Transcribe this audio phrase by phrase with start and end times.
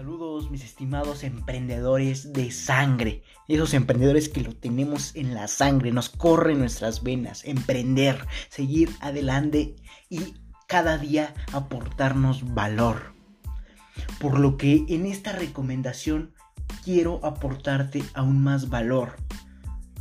[0.00, 6.08] Saludos mis estimados emprendedores de sangre, esos emprendedores que lo tenemos en la sangre, nos
[6.08, 9.76] corren nuestras venas, emprender, seguir adelante
[10.08, 13.12] y cada día aportarnos valor.
[14.18, 16.32] Por lo que en esta recomendación
[16.82, 19.16] quiero aportarte aún más valor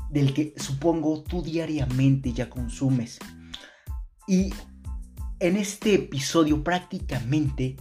[0.10, 3.20] del que supongo tú diariamente ya consumes.
[4.30, 4.54] Y
[5.42, 7.76] en este episodio prácticamente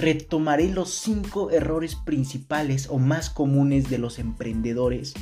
[0.00, 5.14] retomaré los cinco errores principales o más comunes de los emprendedores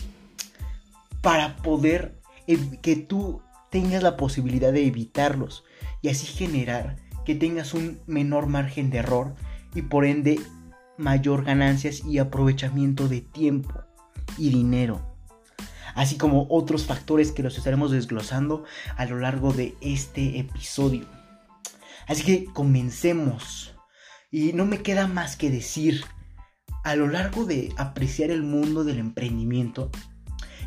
[1.20, 2.20] para poder
[2.82, 5.64] que tú tengas la posibilidad de evitarlos
[6.00, 6.96] y así generar
[7.26, 9.34] que tengas un menor margen de error
[9.74, 10.40] y por ende
[10.96, 13.74] mayor ganancias y aprovechamiento de tiempo
[14.38, 15.08] y dinero
[15.98, 18.62] así como otros factores que los estaremos desglosando
[18.96, 21.06] a lo largo de este episodio.
[22.06, 23.77] Así que comencemos.
[24.30, 26.04] Y no me queda más que decir,
[26.84, 29.90] a lo largo de apreciar el mundo del emprendimiento,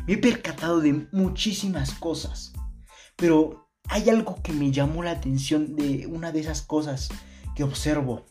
[0.06, 2.52] me he percatado de muchísimas cosas.
[3.16, 7.08] Pero hay algo que me llamó la atención de una de esas cosas
[7.54, 8.26] que observo.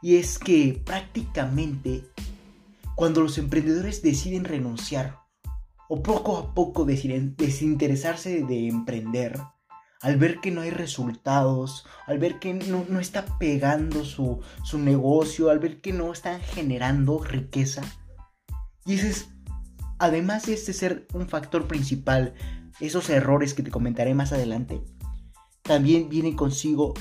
[0.00, 2.04] Y es que prácticamente
[2.94, 5.18] cuando los emprendedores deciden renunciar
[5.88, 9.38] o poco a poco deciden desinteresarse de emprender,
[10.00, 15.50] al ver que no hay resultados, al ver que no, está pegando su, su, negocio,
[15.50, 17.82] al ver que no están generando riqueza.
[18.84, 19.28] Y ese es,
[19.98, 22.34] además de este ser un factor principal,
[22.80, 24.80] esos errores que te comentaré más adelante,
[25.62, 26.94] también vienen consigo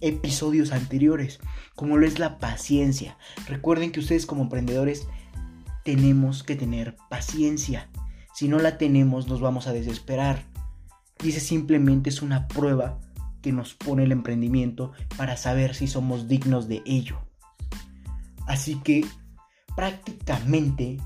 [0.00, 1.40] episodios anteriores,
[1.74, 3.18] como lo es la paciencia.
[3.46, 5.06] Recuerden que ustedes como emprendedores
[5.84, 7.90] tenemos que tener paciencia.
[8.34, 10.44] Si no la tenemos nos vamos a desesperar
[11.22, 13.00] y ese simplemente es una prueba
[13.42, 17.18] que nos pone el emprendimiento para saber si somos dignos de ello.
[18.46, 19.04] Así que
[19.76, 20.98] prácticamente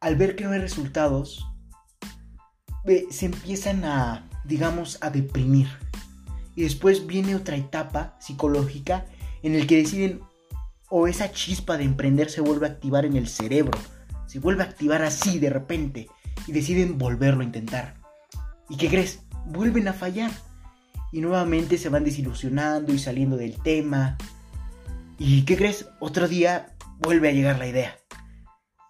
[0.00, 1.46] al ver que no hay resultados,
[3.10, 5.68] se empiezan a, digamos, a deprimir.
[6.54, 9.06] Y después viene otra etapa psicológica
[9.42, 10.20] en el que deciden
[10.88, 13.76] o esa chispa de emprender se vuelve a activar en el cerebro.
[14.26, 16.06] Se vuelve a activar así de repente
[16.46, 18.05] y deciden volverlo a intentar.
[18.68, 19.22] ¿Y qué crees?
[19.46, 20.30] Vuelven a fallar.
[21.12, 24.16] Y nuevamente se van desilusionando y saliendo del tema.
[25.18, 25.88] ¿Y qué crees?
[26.00, 27.96] Otro día vuelve a llegar la idea.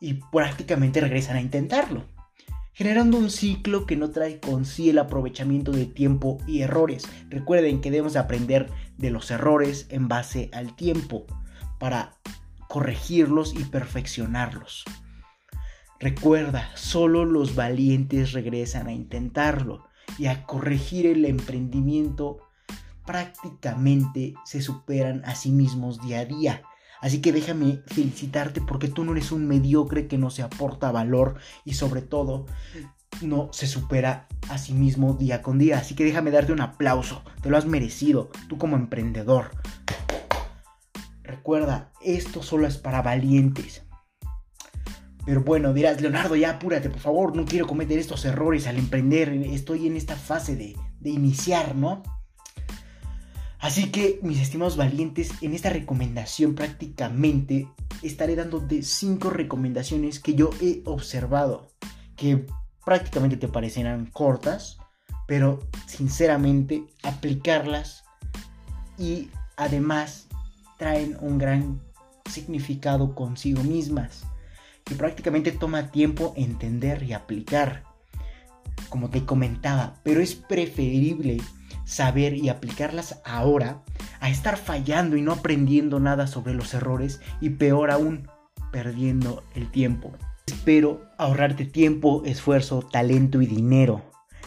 [0.00, 2.04] Y prácticamente regresan a intentarlo.
[2.72, 7.04] Generando un ciclo que no trae con sí el aprovechamiento de tiempo y errores.
[7.30, 11.26] Recuerden que debemos aprender de los errores en base al tiempo
[11.78, 12.16] para
[12.68, 14.84] corregirlos y perfeccionarlos.
[15.98, 19.86] Recuerda, solo los valientes regresan a intentarlo
[20.18, 22.38] y a corregir el emprendimiento
[23.06, 26.62] prácticamente se superan a sí mismos día a día.
[27.00, 31.36] Así que déjame felicitarte porque tú no eres un mediocre que no se aporta valor
[31.64, 32.46] y sobre todo
[33.22, 35.78] no se supera a sí mismo día con día.
[35.78, 39.50] Así que déjame darte un aplauso, te lo has merecido, tú como emprendedor.
[41.22, 43.85] Recuerda, esto solo es para valientes.
[45.26, 49.28] Pero bueno, dirás, Leonardo, ya apúrate, por favor, no quiero cometer estos errores al emprender,
[49.30, 52.04] estoy en esta fase de, de iniciar, ¿no?
[53.58, 57.68] Así que, mis estimados valientes, en esta recomendación prácticamente
[58.02, 61.66] estaré dando de 5 recomendaciones que yo he observado,
[62.14, 62.46] que
[62.84, 64.78] prácticamente te parecerán cortas,
[65.26, 65.58] pero
[65.88, 68.04] sinceramente aplicarlas
[68.96, 70.28] y además
[70.78, 71.80] traen un gran
[72.30, 74.24] significado consigo mismas
[74.86, 77.82] que prácticamente toma tiempo entender y aplicar,
[78.88, 81.38] como te comentaba, pero es preferible
[81.84, 83.82] saber y aplicarlas ahora
[84.20, 88.28] a estar fallando y no aprendiendo nada sobre los errores y peor aún,
[88.70, 90.12] perdiendo el tiempo.
[90.46, 94.04] Espero ahorrarte tiempo, esfuerzo, talento y dinero,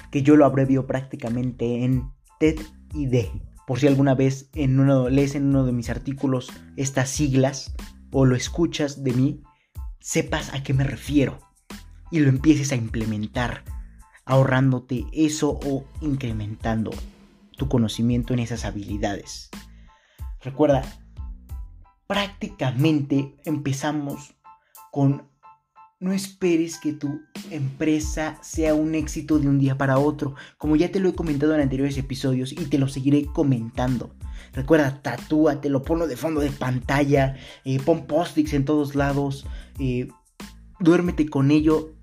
[0.09, 2.59] que yo lo abrevio prácticamente en TED
[2.93, 3.29] y D.
[3.67, 7.75] Por si alguna vez en uno, lees en uno de mis artículos estas siglas
[8.11, 9.43] o lo escuchas de mí,
[9.99, 11.39] sepas a qué me refiero
[12.11, 13.63] y lo empieces a implementar,
[14.25, 16.91] ahorrándote eso o incrementando
[17.57, 19.49] tu conocimiento en esas habilidades.
[20.41, 20.83] Recuerda,
[22.07, 24.33] prácticamente empezamos
[24.91, 25.29] con
[25.99, 30.91] no esperes que tu empresa sea un éxito de un día para otro, como ya
[30.91, 34.15] te lo he comentado en anteriores episodios y te lo seguiré comentando.
[34.53, 39.45] Recuerda, tatúatelo, ponlo de fondo de pantalla, eh, pon post-its en todos lados,
[39.79, 40.07] eh,
[40.79, 41.93] duérmete con ello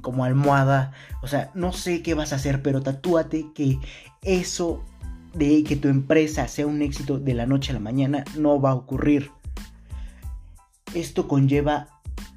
[0.00, 0.92] como almohada.
[1.22, 3.78] O sea, no sé qué vas a hacer, pero tatúate que
[4.22, 4.82] eso
[5.34, 8.70] de que tu empresa sea un éxito de la noche a la mañana no va
[8.70, 9.30] a ocurrir.
[10.94, 11.88] esto conlleva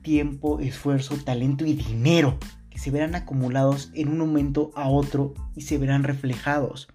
[0.02, 2.38] tiempo, esfuerzo, talento y dinero
[2.70, 6.88] que se verán acumulados en un momento a otro y se verán reflejados.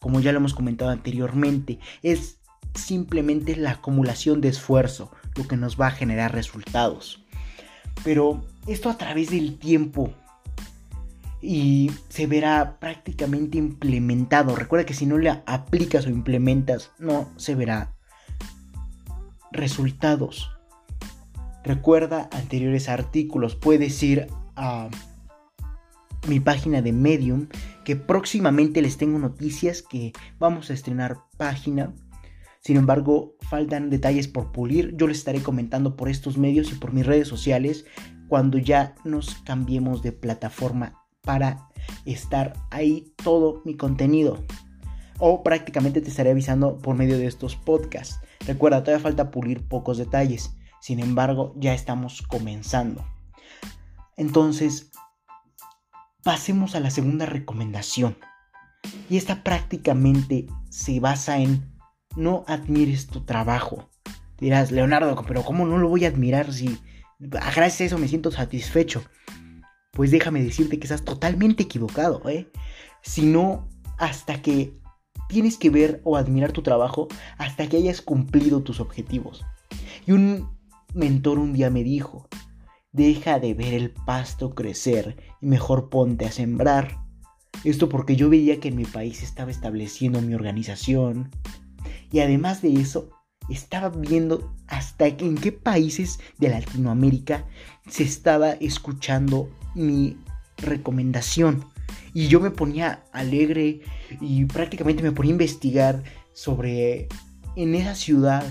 [0.00, 2.38] Como ya lo hemos comentado anteriormente, es
[2.74, 7.24] simplemente la acumulación de esfuerzo lo que nos va a generar resultados.
[8.04, 10.12] Pero esto a través del tiempo
[11.40, 14.56] y se verá prácticamente implementado.
[14.56, 17.94] Recuerda que si no le aplicas o implementas, no se verá
[19.52, 20.50] resultados.
[21.64, 24.88] Recuerda anteriores artículos, puedes ir a
[26.28, 27.48] mi página de Medium,
[27.84, 31.94] que próximamente les tengo noticias que vamos a estrenar página.
[32.60, 34.96] Sin embargo, faltan detalles por pulir.
[34.96, 37.84] Yo les estaré comentando por estos medios y por mis redes sociales
[38.28, 41.68] cuando ya nos cambiemos de plataforma para
[42.04, 44.44] estar ahí todo mi contenido.
[45.18, 48.20] O prácticamente te estaré avisando por medio de estos podcasts.
[48.46, 50.56] Recuerda, todavía falta pulir pocos detalles.
[50.80, 53.04] Sin embargo, ya estamos comenzando.
[54.16, 54.90] Entonces,
[56.26, 58.16] pasemos a la segunda recomendación.
[59.08, 61.72] Y esta prácticamente se basa en
[62.16, 63.88] no admires tu trabajo.
[64.40, 66.80] Dirás, Leonardo, pero ¿cómo no lo voy a admirar si
[67.20, 69.04] gracias a eso me siento satisfecho?
[69.92, 72.50] Pues déjame decirte que estás totalmente equivocado, ¿eh?
[73.02, 74.76] Sino hasta que
[75.28, 77.06] tienes que ver o admirar tu trabajo
[77.38, 79.44] hasta que hayas cumplido tus objetivos.
[80.08, 80.50] Y un
[80.92, 82.28] mentor un día me dijo,
[82.96, 86.98] deja de ver el pasto crecer mejor ponte a sembrar.
[87.64, 91.30] Esto porque yo veía que en mi país estaba estableciendo mi organización.
[92.12, 93.10] Y además de eso,
[93.48, 97.46] estaba viendo hasta en qué países de Latinoamérica
[97.88, 100.18] se estaba escuchando mi
[100.56, 101.64] recomendación.
[102.12, 103.80] Y yo me ponía alegre
[104.20, 106.02] y prácticamente me ponía a investigar
[106.32, 107.08] sobre
[107.56, 108.44] en esa ciudad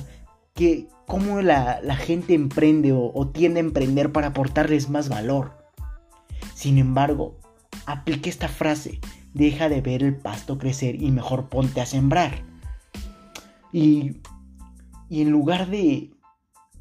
[0.54, 5.65] que cómo la, gente emprende o, tiende a emprender para aportarles más valor.
[6.56, 7.38] Sin embargo,
[7.86, 9.00] apliqué esta frase,
[9.34, 12.44] deja de ver el pasto crecer y mejor ponte a sembrar.
[13.74, 14.22] Y,
[15.10, 16.12] y en lugar de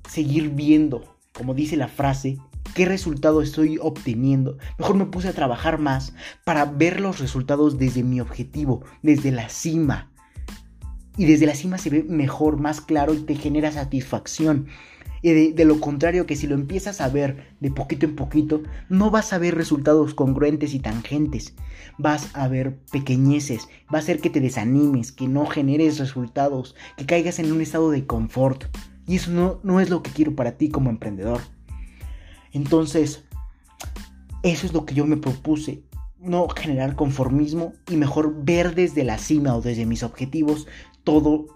[0.08, 2.38] seguir viendo, como dice la frase,
[2.76, 8.04] qué resultado estoy obteniendo, mejor me puse a trabajar más para ver los resultados desde
[8.04, 10.12] mi objetivo, desde la cima,
[11.16, 14.66] y desde la cima se ve mejor, más claro y te genera satisfacción.
[15.24, 19.10] Y de, lo contrario que si lo empiezas a ver de poquito en poquito, no
[19.10, 21.54] vas a ver resultados congruentes y tangentes.
[21.96, 27.06] Vas a ver pequeñeces, va a hacer que te desanimes, que no generes resultados, que
[27.06, 28.64] caigas en un estado de confort.
[29.06, 31.40] Y eso no, no es lo que quiero para ti como emprendedor.
[32.52, 33.24] Entonces,
[34.42, 35.84] eso es lo que yo me propuse
[36.20, 40.66] no generar conformismo y mejor ver desde la cima o desde mis objetivos
[41.02, 41.46] todo,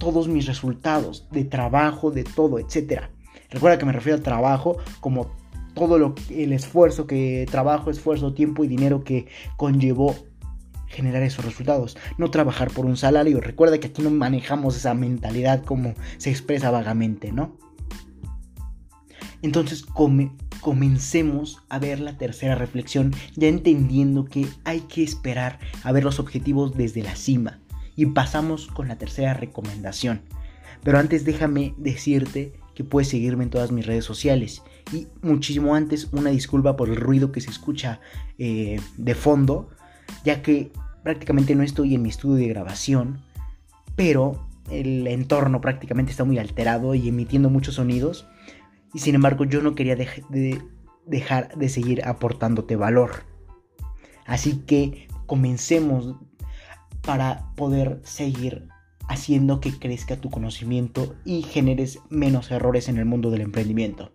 [0.00, 3.02] todos mis resultados de trabajo, de todo, etc.
[3.50, 5.30] Recuerda que me refiero al trabajo como
[5.74, 9.26] todo lo, el esfuerzo que trabajo, esfuerzo, tiempo y dinero que
[9.56, 10.16] conllevó
[10.88, 11.96] generar esos resultados.
[12.18, 13.40] No trabajar por un salario.
[13.40, 17.56] Recuerda que aquí no manejamos esa mentalidad como se expresa vagamente, ¿no?
[19.42, 19.84] Entonces
[20.60, 26.18] comencemos a ver la tercera reflexión, ya entendiendo que hay que esperar a ver los
[26.18, 27.59] objetivos desde la cima.
[28.00, 30.22] Y pasamos con la tercera recomendación.
[30.82, 34.62] Pero antes déjame decirte que puedes seguirme en todas mis redes sociales.
[34.90, 38.00] Y muchísimo antes una disculpa por el ruido que se escucha
[38.38, 39.68] eh, de fondo,
[40.24, 43.20] ya que prácticamente no estoy en mi estudio de grabación,
[43.96, 48.26] pero el entorno prácticamente está muy alterado y emitiendo muchos sonidos.
[48.94, 53.24] Y sin embargo yo no quería dejar de seguir aportándote valor.
[54.24, 56.16] Así que comencemos
[57.10, 58.68] para poder seguir
[59.08, 64.12] haciendo que crezca tu conocimiento y generes menos errores en el mundo del emprendimiento.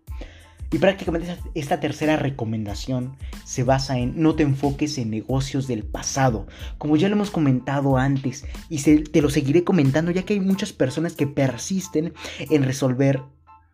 [0.72, 6.48] Y prácticamente esta tercera recomendación se basa en no te enfoques en negocios del pasado.
[6.78, 10.72] Como ya lo hemos comentado antes y te lo seguiré comentando ya que hay muchas
[10.72, 12.14] personas que persisten
[12.50, 13.24] en resolver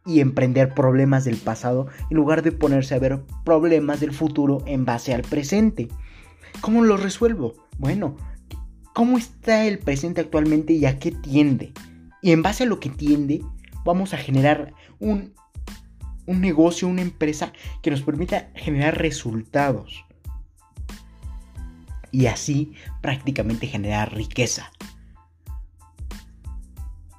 [0.04, 4.84] y emprender problemas del pasado en lugar de ponerse a ver problemas del futuro en
[4.84, 5.90] base al presente.
[6.62, 7.54] ¿Cómo lo resuelvo?
[7.78, 8.16] Bueno,
[8.94, 11.74] cómo está el presente actualmente y a qué tiende.
[12.22, 13.42] Y en base a lo que tiende,
[13.84, 15.34] vamos a generar un,
[16.26, 20.06] un negocio, una empresa que nos permita generar resultados.
[22.12, 24.72] Y así prácticamente generar riqueza.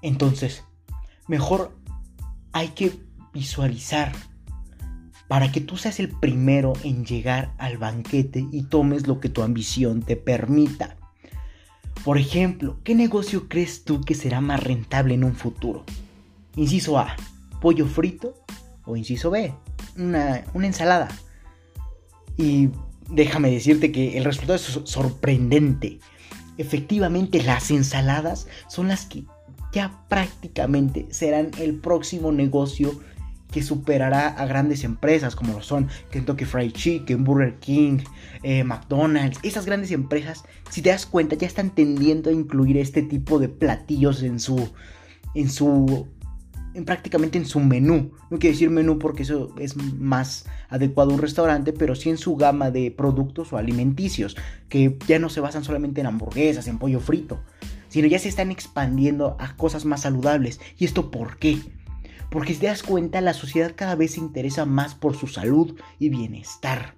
[0.03, 0.65] Entonces,
[1.29, 1.77] mejor
[2.53, 2.93] hay que
[3.33, 4.13] visualizar
[5.29, 9.43] para que tú seas el primero en llegar al banquete y tomes lo que tu
[9.43, 10.99] ambición te permita.
[12.05, 15.85] Por ejemplo, ¿qué negocio crees tú que será más rentable en un futuro?
[16.57, 17.17] Inciso A,
[17.61, 18.35] pollo frito
[18.85, 19.55] o inciso B,
[19.97, 21.09] una, una ensalada.
[22.37, 22.71] Y
[23.09, 26.01] déjame decirte que el resultado es sorprendente.
[26.59, 29.25] Efectivamente, las ensaladas son las que
[29.73, 33.01] ya prácticamente serán el próximo negocio
[33.53, 37.99] que superará a grandes empresas como lo son Kentucky Fried Chicken, Burger King,
[38.43, 39.39] eh, McDonald's.
[39.45, 43.49] Esas grandes empresas, si te das cuenta, ya están tendiendo a incluir este tipo de
[43.49, 44.73] platillos en su,
[45.35, 46.09] en su
[46.75, 48.13] en prácticamente en su menú.
[48.31, 52.17] No quiero decir menú porque eso es más adecuado a un restaurante, pero sí en
[52.17, 54.37] su gama de productos o alimenticios,
[54.69, 57.41] que ya no se basan solamente en hamburguesas, en pollo frito,
[57.89, 60.61] sino ya se están expandiendo a cosas más saludables.
[60.79, 61.59] ¿Y esto por qué?
[62.33, 65.79] Porque si te das cuenta, la sociedad cada vez se interesa más por su salud
[65.99, 66.95] y bienestar.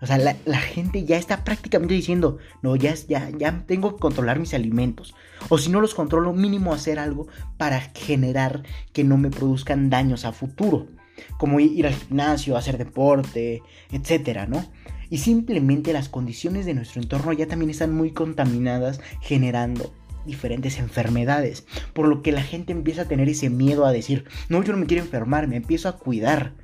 [0.00, 4.38] O sea, la, gente ya está prácticamente diciendo, no, ya, ya, ya tengo que controlar
[4.38, 5.14] mis alimentos.
[5.48, 7.26] O si no los controlo, mínimo hacer algo
[7.56, 8.62] para generar
[8.92, 10.86] que no me produzcan daños a futuro.
[11.38, 14.64] Como ir al gimnasio, hacer deporte, etcétera, ¿no?
[15.10, 19.92] Y simplemente las condiciones de nuestro entorno ya también están muy contaminadas, generando
[20.26, 21.66] diferentes enfermedades.
[21.92, 24.78] Por lo que la gente empieza a tener ese miedo a decir, no, yo no
[24.78, 26.54] me quiero enfermar, me empiezo a cuidar.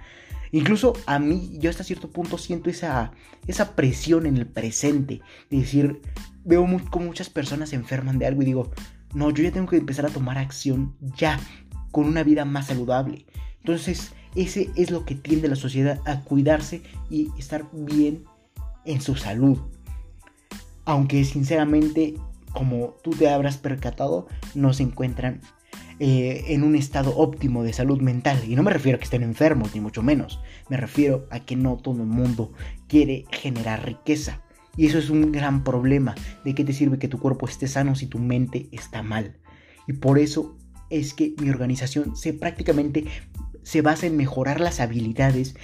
[0.50, 3.12] Incluso a mí, yo hasta cierto punto siento esa,
[3.46, 5.22] esa presión en el presente.
[5.50, 6.02] De decir,
[6.44, 8.70] veo como muchas personas se enferman de algo y digo,
[9.14, 11.40] no, yo ya tengo que empezar a tomar acción ya,
[11.90, 13.26] con una vida más saludable.
[13.60, 18.24] Entonces, ese es lo que tiende la sociedad a cuidarse y estar bien
[18.84, 19.58] en su salud.
[20.84, 22.14] Aunque sinceramente,
[22.52, 25.40] como tú te habrás percatado, no se encuentran
[25.98, 28.40] eh, en un estado óptimo de salud mental.
[28.46, 30.40] Y no me refiero a que estén enfermos, ni mucho menos.
[30.68, 32.52] Me refiero a que no todo el mundo
[32.88, 34.42] quiere generar riqueza.
[34.76, 36.14] Y eso es un gran problema.
[36.44, 39.36] ¿De qué te sirve que tu cuerpo esté sano si tu mente está mal?
[39.86, 40.56] Y por eso
[40.90, 43.04] es que mi organización se prácticamente
[43.62, 45.54] se basa en mejorar las habilidades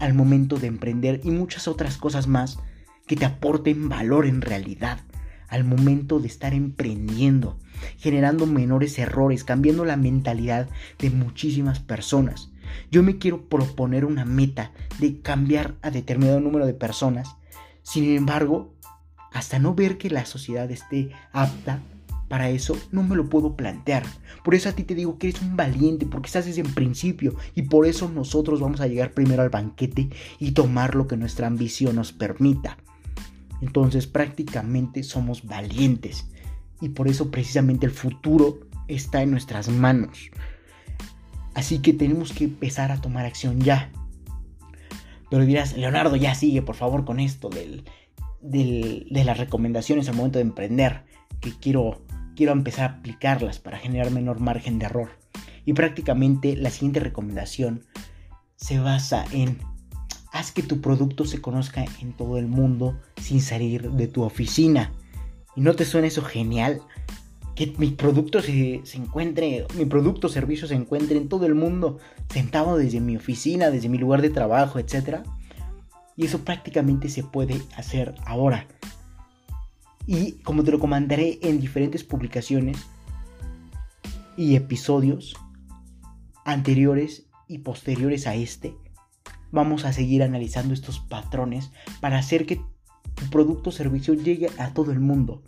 [0.00, 2.58] al momento de emprender y muchas otras cosas más
[3.06, 5.00] que te aporten valor en realidad
[5.48, 7.58] al momento de estar emprendiendo,
[7.98, 12.50] generando menores errores, cambiando la mentalidad de muchísimas personas.
[12.90, 17.36] Yo me quiero proponer una meta de cambiar a determinado número de personas.
[17.82, 18.74] Sin embargo,
[19.32, 21.80] hasta no ver que la sociedad esté apta
[22.28, 24.04] para eso, no me lo puedo plantear.
[24.44, 27.34] Por eso a ti te digo que eres un valiente, porque estás desde el principio
[27.54, 31.46] y por eso nosotros vamos a llegar primero al banquete y tomar lo que nuestra
[31.46, 32.76] ambición nos permita.
[33.60, 36.28] Entonces prácticamente somos valientes
[36.80, 40.30] y por eso precisamente el futuro está en nuestras manos.
[41.54, 43.90] Así que tenemos que empezar a tomar acción ya.
[45.30, 47.84] Pero dirás, Leonardo, ya sigue por favor con esto del,
[48.40, 51.04] de las recomendaciones al momento de emprender,
[51.40, 52.02] que quiero,
[52.36, 55.10] quiero empezar a aplicarlas para generar menor margen de error.
[55.64, 57.84] Y prácticamente la siguiente recomendación
[58.56, 59.58] se basa en
[60.38, 64.92] haz que tu producto se conozca en todo el mundo sin salir de tu oficina.
[65.56, 66.80] ¿Y no te suena eso genial?
[67.56, 71.98] Que mi producto se, encuentre, mi producto o servicio se encuentre en todo el mundo,
[72.32, 75.22] sentado desde mi oficina, desde mi lugar de trabajo, etc.
[76.14, 78.68] Y eso prácticamente se puede hacer ahora.
[80.06, 82.78] Y como te lo comandaré en diferentes publicaciones
[84.36, 85.34] y episodios
[86.44, 88.76] anteriores y posteriores a este,
[89.50, 92.60] vamos a seguir analizando estos patrones para hacer que
[93.14, 95.42] tu producto o servicio llegue a todo el mundo.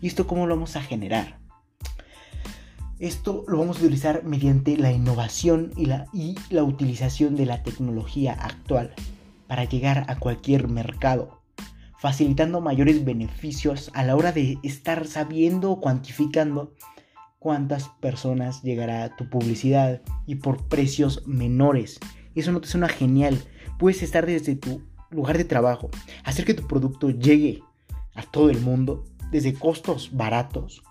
[0.00, 1.38] ¿Y esto cómo lo vamos a generar?
[2.98, 7.62] Esto lo vamos a utilizar mediante la innovación y la, y la utilización de la
[7.62, 8.94] tecnología actual
[9.46, 11.42] para llegar a cualquier mercado,
[11.98, 16.72] facilitando mayores beneficios a la hora de estar sabiendo o cuantificando
[17.38, 22.00] cuántas personas llegará a tu publicidad y por precios menores
[22.40, 23.42] eso no te suena genial.
[23.78, 25.90] Puedes estar desde tu lugar de trabajo,
[26.24, 27.62] hacer que tu producto llegue
[28.14, 30.82] a todo el mundo desde costos baratos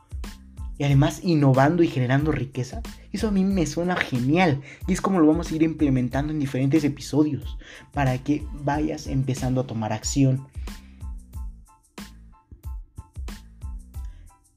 [0.77, 2.81] y además innovando y generando riqueza.
[3.11, 6.39] Eso a mí me suena genial y es como lo vamos a ir implementando en
[6.39, 7.57] diferentes episodios
[7.91, 10.47] para que vayas empezando a tomar acción.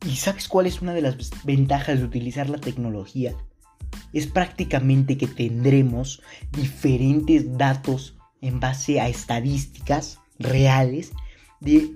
[0.06, 3.34] ¿Y sabes cuál es una de las ventajas de utilizar la tecnología?
[4.16, 11.12] Es prácticamente que tendremos diferentes datos en base a estadísticas reales
[11.60, 11.92] de,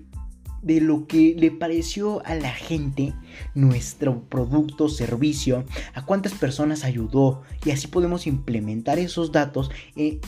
[0.60, 3.14] de lo que le pareció a la gente
[3.54, 10.20] nuestro producto, servicio, a cuántas personas ayudó y así podemos implementar esos datos en,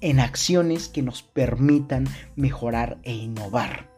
[0.00, 2.06] en acciones que nos permitan
[2.36, 3.90] mejorar e innovar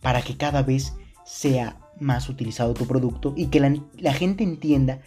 [0.00, 0.94] para que cada vez
[1.24, 5.02] sea más utilizado tu producto y que la, la gente entienda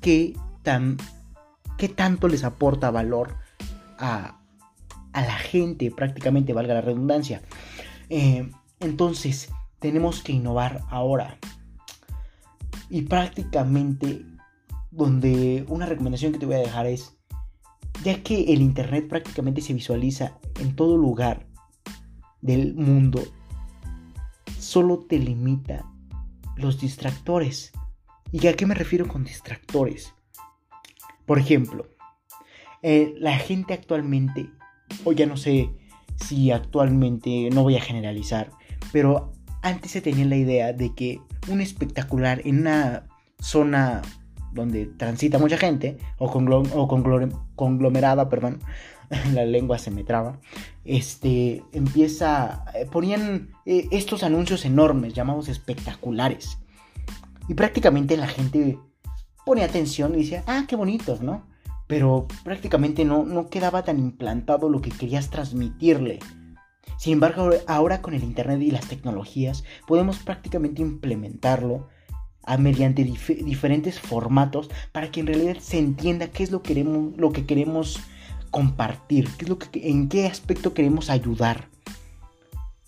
[0.00, 0.34] que
[1.78, 3.36] qué tanto les aporta valor
[3.98, 4.38] a,
[5.14, 7.42] la gente, prácticamente, valga la redundancia.
[8.08, 8.50] Eh,
[8.80, 11.38] entonces, tenemos que innovar ahora.
[12.88, 14.24] Y prácticamente,
[14.90, 17.16] donde una recomendación que te voy a dejar es,
[18.04, 21.46] ya que el Internet prácticamente se visualiza en todo lugar
[22.40, 23.22] del mundo,
[24.58, 25.84] solo te limita
[26.56, 27.72] los distractores.
[28.30, 30.14] ¿Y a qué me refiero con distractores?
[31.26, 31.86] Por ejemplo,
[32.82, 34.50] eh, la gente actualmente,
[35.04, 35.70] o ya no sé
[36.16, 38.50] si actualmente, no voy a generalizar,
[38.92, 43.06] pero antes se tenía la idea de que un espectacular en una
[43.40, 44.02] zona
[44.52, 46.30] donde transita mucha gente, o,
[47.56, 48.60] conglomerada, perdón,
[49.32, 50.40] la lengua se me traba,
[50.84, 56.58] este, empieza, eh, ponían eh, estos anuncios enormes llamados espectaculares.
[57.48, 58.78] Y prácticamente la gente
[59.44, 61.46] pone atención y decía, ah, qué bonitos, ¿no?
[61.86, 66.20] Pero prácticamente no, no quedaba tan implantado lo que querías transmitirle.
[66.96, 71.88] Sin embargo, ahora con el Internet y las tecnologías podemos prácticamente implementarlo
[72.44, 77.32] a mediante diferentes formatos para que en realidad se entienda qué es lo, queremos, lo
[77.32, 78.00] que queremos
[78.50, 81.68] compartir, qué es lo que, en qué aspecto queremos ayudar.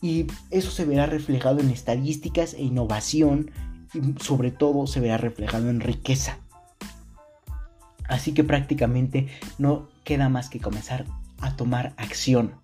[0.01, 3.51] Y eso se verá reflejado en estadísticas e innovación
[3.95, 6.39] y sobre todo se verá reflejado en riqueza.
[8.09, 11.07] Así que prácticamente no queda más que comenzar
[11.41, 12.55] a tomar acción.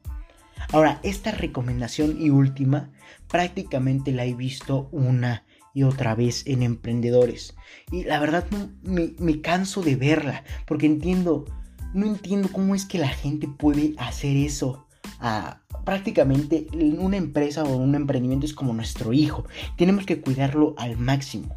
[0.73, 2.91] Ahora, esta recomendación y última
[3.29, 7.55] prácticamente la he visto una y otra vez en emprendedores.
[7.91, 8.47] Y la verdad
[8.83, 11.47] me, canso de verla porque entiendo
[11.95, 14.87] no entiendo cómo es que la gente puede hacer eso.
[15.19, 19.45] Ah, prácticamente una empresa o un emprendimiento es como nuestro hijo.
[19.77, 21.53] Tenemos que cuidarlo al máximo.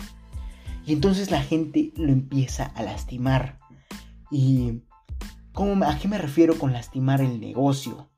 [0.86, 3.60] Y entonces la gente lo empieza a lastimar.
[4.34, 4.82] ¿Y
[5.52, 8.10] cómo, a qué me refiero con lastimar el negocio?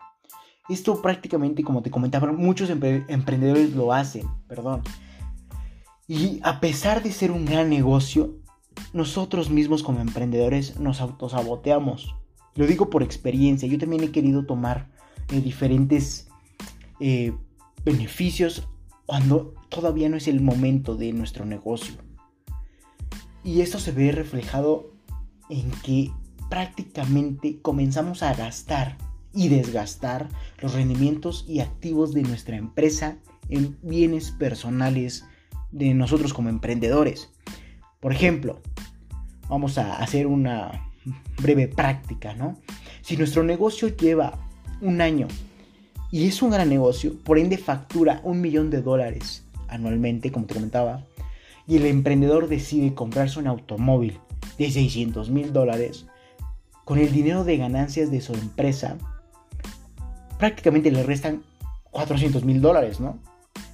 [0.70, 4.82] Esto prácticamente, como te comentaba, muchos emprendedores lo hacen, perdón.
[6.08, 8.38] Y a pesar de ser un gran negocio,
[8.94, 12.16] nosotros mismos como emprendedores nos autosaboteamos.
[12.56, 14.90] Lo digo por experiencia, yo también he querido tomar
[15.34, 16.30] eh, diferentes
[17.02, 17.34] eh,
[17.84, 18.70] beneficios
[19.06, 21.96] cuando todavía no es el momento de nuestro negocio.
[23.44, 24.95] Y esto se ve reflejado
[25.50, 26.12] en que
[26.50, 28.98] prácticamente comenzamos a gastar
[29.34, 30.30] y desgastar
[30.62, 33.18] los rendimientos y activos de nuestra empresa
[33.50, 35.26] en bienes personales
[35.72, 37.30] de nosotros como emprendedores.
[38.00, 38.62] Por ejemplo,
[39.50, 40.90] vamos a hacer una
[41.42, 42.58] breve práctica, ¿no?
[43.02, 44.40] Si nuestro negocio lleva
[44.82, 45.28] un año
[46.12, 50.54] y es un gran negocio, por ende factura un millón de dólares anualmente, como te
[50.54, 51.06] comentaba,
[51.68, 54.20] y el emprendedor decide comprarse un automóvil
[54.58, 56.06] de 600 mil dólares,
[56.84, 58.98] con el dinero de ganancias de su empresa,
[60.38, 61.44] prácticamente le restan
[61.92, 63.20] 400 mil dólares, ¿no?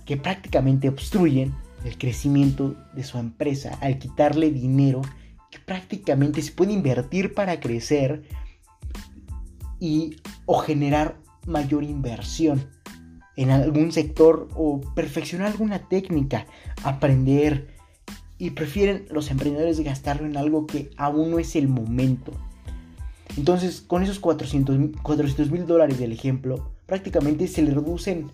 [0.05, 1.53] Que prácticamente obstruyen
[1.83, 5.01] el crecimiento de su empresa al quitarle dinero
[5.49, 8.23] que prácticamente se puede invertir para crecer
[9.79, 12.69] y o generar mayor inversión
[13.35, 16.45] en algún sector o perfeccionar alguna técnica,
[16.83, 17.70] aprender
[18.41, 22.31] y prefieren los emprendedores gastarlo en algo que aún no es el momento.
[23.37, 24.79] Entonces, con esos 400
[25.51, 28.31] mil dólares del ejemplo, prácticamente se le reducen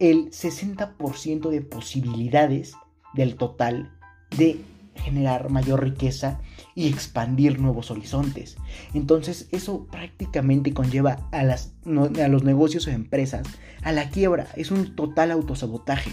[0.00, 2.74] el 60% de posibilidades
[3.14, 3.90] del total
[4.36, 4.60] de
[4.96, 6.38] generar mayor riqueza
[6.74, 8.58] y expandir nuevos horizontes.
[8.92, 13.48] Entonces eso prácticamente conlleva a, las, a los negocios o empresas
[13.82, 14.48] a la quiebra.
[14.56, 16.10] Es un total autosabotaje.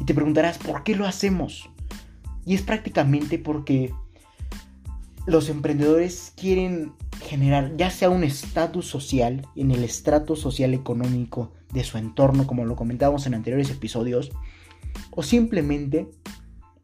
[0.00, 1.68] Y te preguntarás, ¿por qué lo hacemos?
[2.46, 3.92] Y es prácticamente porque
[5.26, 11.84] los emprendedores quieren generar ya sea un estatus social en el estrato social económico de
[11.84, 14.30] su entorno, como lo comentábamos en anteriores episodios,
[15.10, 16.08] o simplemente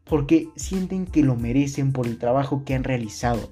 [0.03, 3.49] porque sienten que lo merecen por el trabajo que han realizado.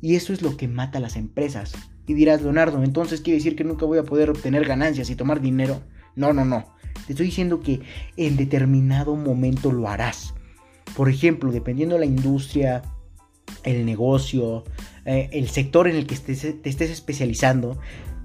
[0.00, 1.72] Y eso es lo que mata a las empresas.
[2.06, 5.40] Y dirás, Leonardo, entonces quiere decir que nunca voy a poder obtener ganancias y tomar
[5.40, 5.80] dinero.
[6.16, 6.64] No, no, no.
[7.06, 7.80] Te estoy diciendo que
[8.16, 10.34] en determinado momento lo harás.
[10.96, 12.82] Por ejemplo, dependiendo de la industria,
[13.64, 14.64] el negocio,
[15.04, 17.78] eh, el sector en el que te estés especializando,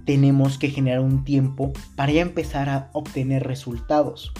[0.06, 4.32] tenemos que generar un tiempo para ya empezar a obtener resultados.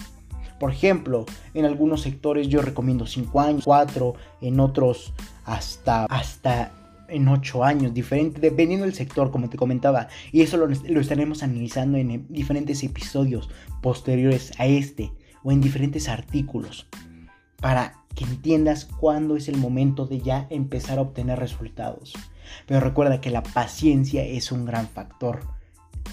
[0.58, 5.12] Por ejemplo, en algunos sectores yo recomiendo 5 años, 4, en otros
[5.44, 6.72] hasta, hasta
[7.08, 10.08] en 8 años, diferente, dependiendo del sector, como te comentaba.
[10.32, 13.50] Y eso lo, lo estaremos analizando en diferentes episodios
[13.82, 15.12] posteriores a este
[15.42, 16.88] o en diferentes artículos
[17.60, 22.14] para que entiendas cuándo es el momento de ya empezar a obtener resultados.
[22.66, 25.40] Pero recuerda que la paciencia es un gran factor,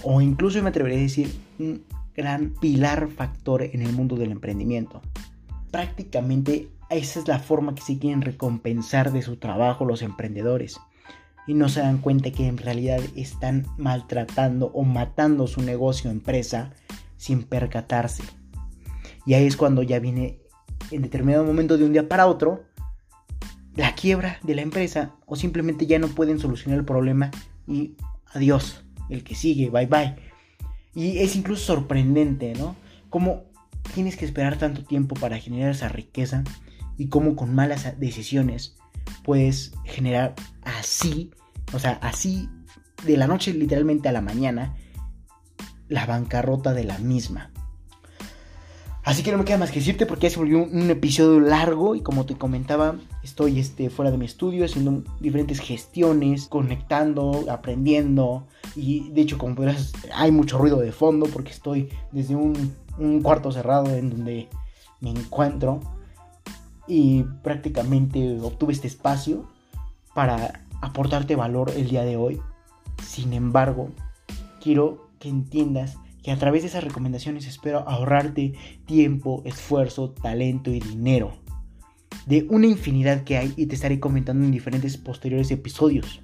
[0.02, 5.00] o incluso me atrevería a decir un gran pilar factor en el mundo del emprendimiento.
[5.70, 10.78] Prácticamente esa es la forma que se quieren recompensar de su trabajo los emprendedores.
[11.46, 16.12] Y no se dan cuenta que en realidad están maltratando o matando su negocio o
[16.12, 16.72] empresa
[17.16, 18.22] sin percatarse.
[19.26, 20.38] Y ahí es cuando ya viene
[20.94, 22.64] en determinado momento de un día para otro
[23.74, 27.30] la quiebra de la empresa o simplemente ya no pueden solucionar el problema
[27.66, 27.96] y
[28.32, 30.16] adiós, el que sigue, bye bye.
[30.94, 32.76] Y es incluso sorprendente, ¿no?
[33.10, 33.44] Cómo
[33.94, 36.44] tienes que esperar tanto tiempo para generar esa riqueza
[36.96, 38.76] y cómo con malas decisiones
[39.24, 41.32] puedes generar así,
[41.72, 42.48] o sea, así
[43.04, 44.76] de la noche literalmente a la mañana,
[45.88, 47.50] la bancarrota de la misma.
[49.04, 51.94] Así que no me queda más que decirte porque ya se volvió un, episodio largo
[51.94, 58.46] y como te comentaba, estoy este, fuera de mi estudio haciendo diferentes gestiones, conectando, aprendiendo
[58.74, 63.20] y de hecho como podrás hay mucho ruido de fondo porque estoy desde un, un
[63.20, 64.48] cuarto cerrado en donde
[65.02, 65.80] me encuentro
[66.86, 69.44] y prácticamente obtuve este espacio
[70.14, 72.40] para aportarte valor el día de hoy.
[73.02, 73.90] Sin embargo,
[74.62, 78.54] quiero que entiendas que a través de esas recomendaciones espero ahorrarte
[78.86, 81.36] tiempo, esfuerzo, talento y dinero.
[82.24, 86.22] De una infinidad que hay y te estaré comentando en diferentes posteriores episodios.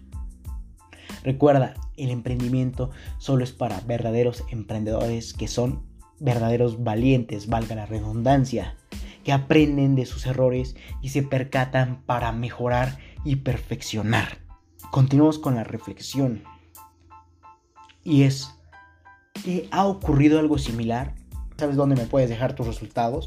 [1.23, 5.83] Recuerda, el emprendimiento solo es para verdaderos emprendedores que son
[6.19, 8.77] verdaderos valientes, valga la redundancia,
[9.23, 14.39] que aprenden de sus errores y se percatan para mejorar y perfeccionar.
[14.91, 16.43] Continuamos con la reflexión.
[18.03, 18.60] Y es,
[19.45, 21.15] ¿Te ha ocurrido algo similar?
[21.57, 23.25] ¿Sabes dónde me puedes dejar tus resultados?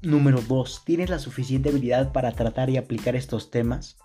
[0.00, 0.82] Número 2.
[0.86, 3.98] ¿Tienes la suficiente habilidad para tratar y aplicar estos temas?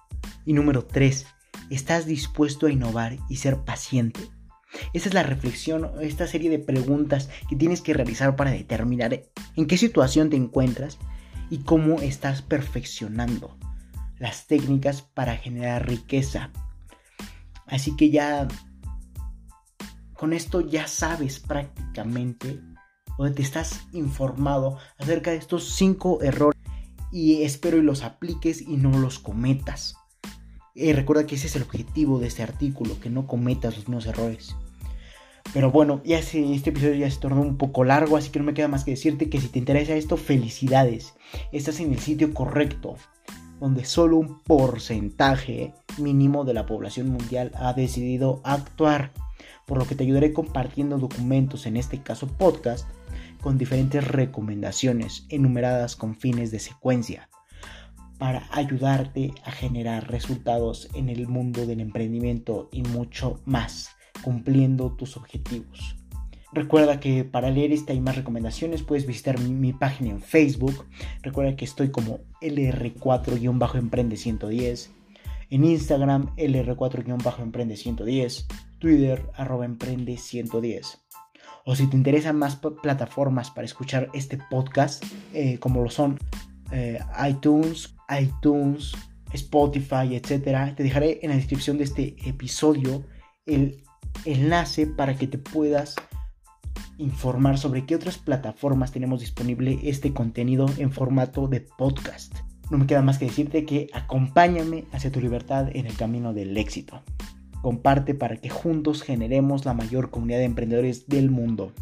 [0.45, 1.25] Y número 3.
[1.69, 4.19] ¿Estás dispuesto a innovar y ser paciente?
[4.93, 9.23] Esa es la reflexión, esta serie de preguntas que tienes que realizar para determinar
[9.55, 10.97] en qué situación te encuentras
[11.49, 13.57] y cómo estás perfeccionando
[14.17, 16.51] las técnicas para generar riqueza.
[17.67, 18.47] Así que ya
[20.17, 22.59] con esto ya sabes prácticamente
[23.17, 26.59] o te estás informado acerca de estos cinco errores
[27.11, 29.95] y espero y los apliques y no los cometas.
[30.75, 34.05] Eh, recuerda que ese es el objetivo de este artículo, que no cometas los mismos
[34.05, 34.55] errores.
[35.53, 38.53] Pero bueno, ya este episodio ya se tornó un poco largo, así que no me
[38.53, 41.13] queda más que decirte que si te interesa esto, felicidades.
[41.53, 42.95] Estás en el sitio correcto,
[43.61, 49.13] donde solo un porcentaje mínimo de la población mundial ha decidido actuar
[49.65, 52.87] por lo que te ayudaré compartiendo documentos, en este caso podcast,
[53.41, 57.29] con diferentes recomendaciones enumeradas con fines de secuencia
[58.17, 63.89] para ayudarte a generar resultados en el mundo del emprendimiento y mucho más,
[64.23, 65.95] cumpliendo tus objetivos.
[66.53, 70.85] Recuerda que para leer esta y más recomendaciones puedes visitar mi, página en Facebook.
[71.21, 74.91] Recuerda que estoy como LR4-Emprende 110.
[75.49, 78.47] En Instagram LR4-Emprende 110.
[78.79, 81.05] Twitter, arroba emprende 110.
[81.65, 86.19] O si te interesan más plataformas para escuchar este podcast, eh, como lo son
[86.71, 88.93] eh, iTunes, iTunes,
[89.33, 93.03] Spotify, etc., te dejaré en la descripción de este episodio
[93.45, 93.83] el
[94.25, 95.95] enlace para que te puedas
[96.97, 102.33] informar sobre qué otras plataformas tenemos disponible este contenido en formato de podcast.
[102.69, 106.55] No me queda más que decirte que acompáñame hacia tu libertad en el camino del
[106.57, 107.03] éxito
[107.65, 111.73] comparte para que juntos generemos la mayor comunidad de emprendedores del mundo.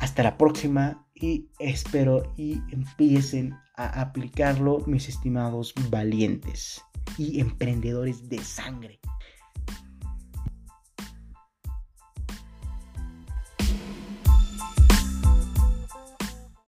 [0.00, 6.80] Hasta la próxima y espero y empiecen a aplicarlo mis estimados valientes
[7.18, 9.00] y emprendedores de sangre.